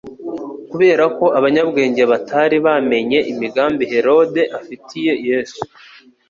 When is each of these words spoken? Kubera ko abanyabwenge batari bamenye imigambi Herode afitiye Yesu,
Kubera 0.69 1.03
ko 1.17 1.25
abanyabwenge 1.39 2.03
batari 2.11 2.57
bamenye 2.65 3.19
imigambi 3.31 3.83
Herode 3.91 4.41
afitiye 4.59 5.13
Yesu, 5.27 5.61